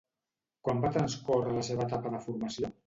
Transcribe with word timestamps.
Quan 0.67 0.81
va 0.85 0.91
transcórrer 0.97 1.55
la 1.59 1.69
seva 1.71 1.89
etapa 1.91 2.17
de 2.19 2.27
formació? 2.29 2.77